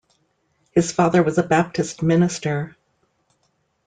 His 0.71 0.91
father 0.91 1.21
was 1.21 1.37
a 1.37 1.43
Baptist 1.43 2.01
minister. 2.01 2.75